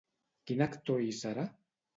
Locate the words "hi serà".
1.05-1.47